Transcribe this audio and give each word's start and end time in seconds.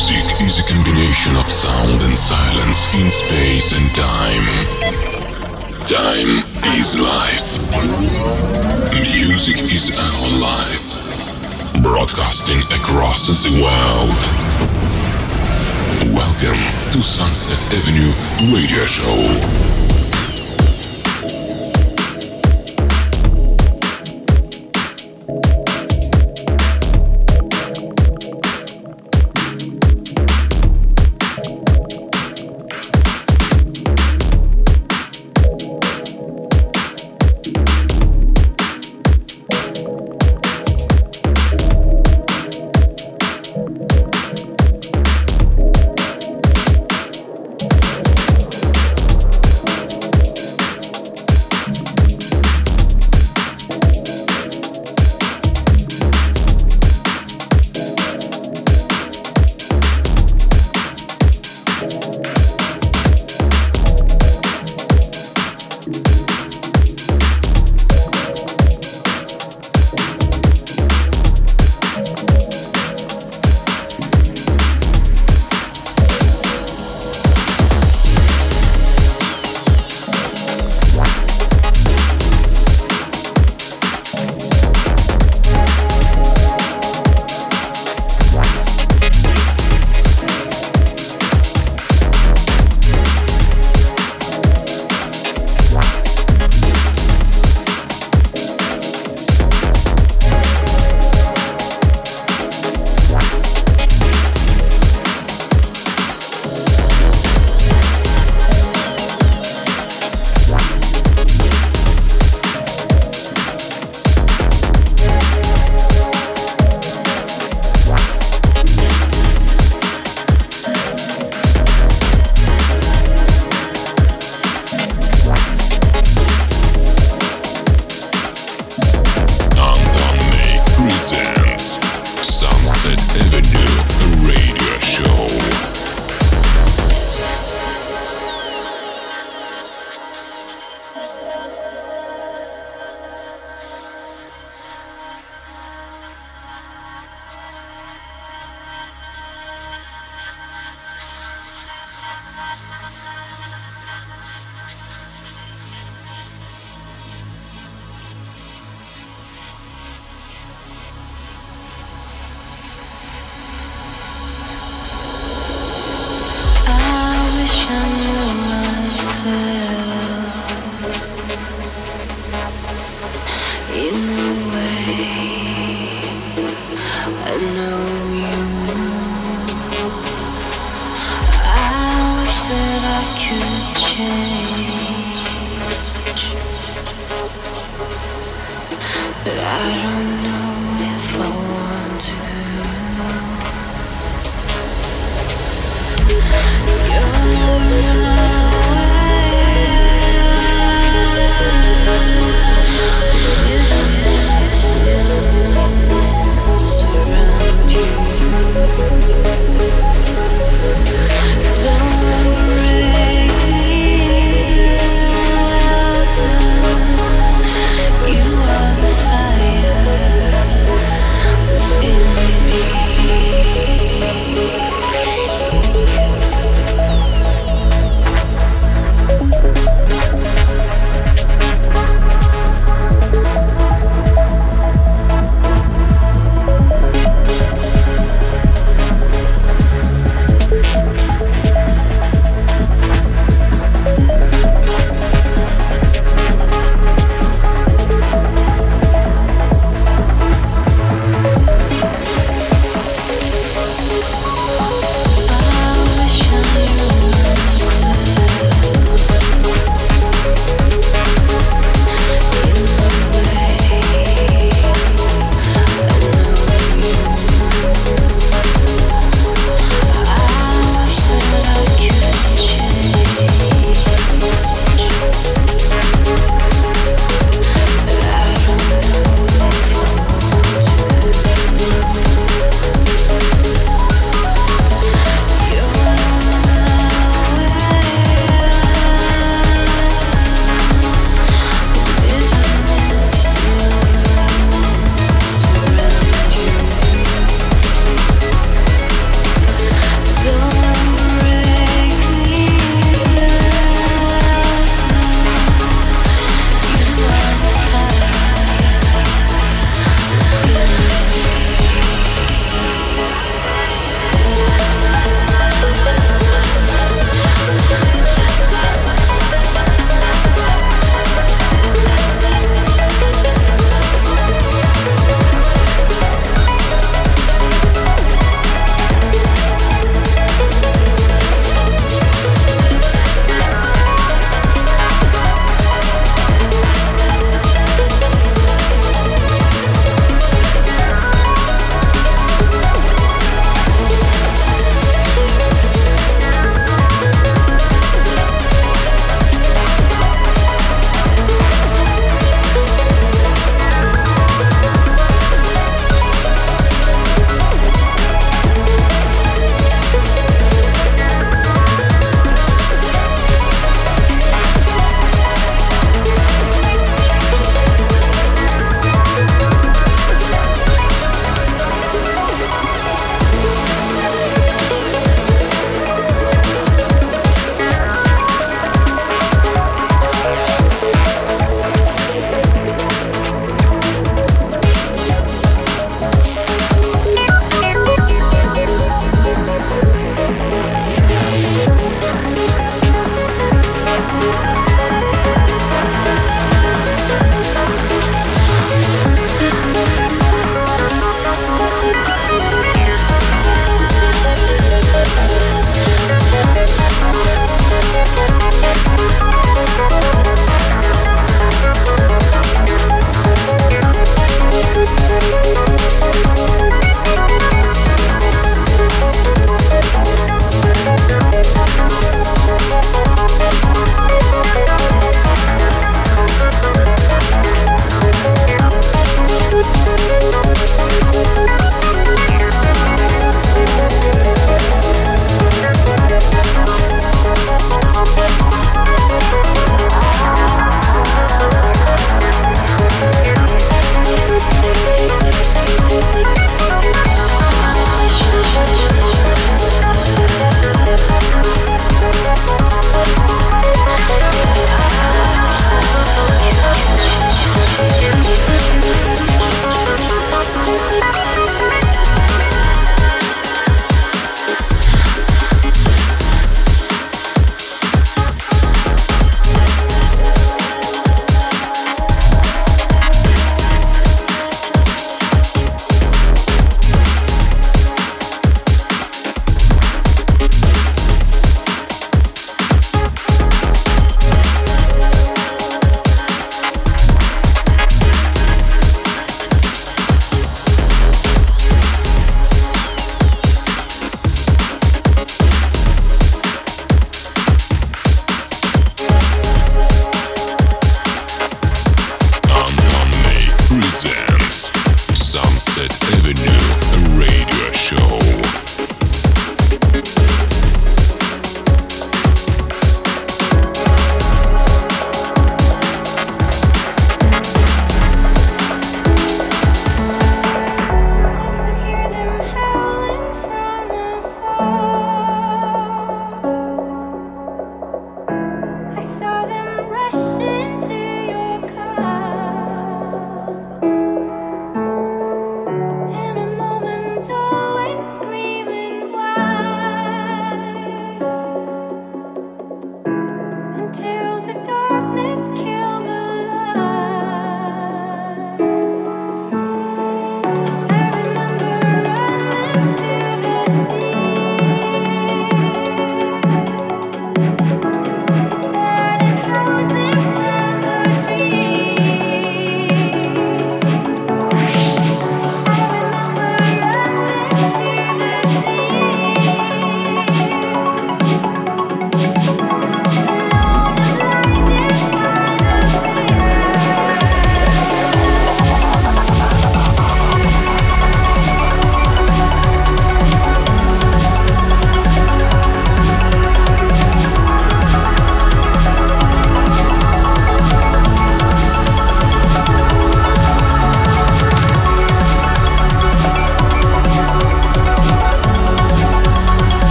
Music 0.00 0.40
is 0.40 0.58
a 0.58 0.62
combination 0.62 1.36
of 1.36 1.44
sound 1.44 2.00
and 2.00 2.18
silence 2.18 2.94
in 2.94 3.10
space 3.10 3.72
and 3.72 3.86
time. 3.94 4.46
Time 5.86 6.42
is 6.78 6.98
life. 6.98 7.60
Music 8.94 9.60
is 9.60 9.94
our 9.98 10.40
life. 10.40 11.82
Broadcasting 11.82 12.60
across 12.74 13.26
the 13.26 13.60
world. 13.60 14.16
Welcome 16.16 16.62
to 16.92 17.02
Sunset 17.02 17.78
Avenue 17.78 18.56
Radio 18.56 18.86
Show. 18.86 19.69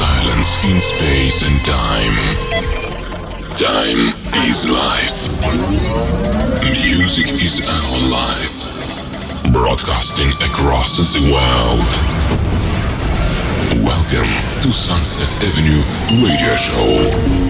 Silence 0.00 0.64
in 0.64 0.80
space 0.80 1.42
and 1.42 1.60
time. 1.60 2.16
Time 3.54 4.14
is 4.48 4.70
life. 4.70 5.28
Music 6.64 7.28
is 7.34 7.60
our 7.68 7.98
life. 8.08 9.52
Broadcasting 9.52 10.30
across 10.48 10.96
the 10.96 11.20
world. 11.30 11.84
Welcome 13.84 14.32
to 14.62 14.72
Sunset 14.72 15.44
Avenue 15.46 15.82
Radio 16.26 16.56
Show. 16.56 17.49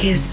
Music 0.00 0.27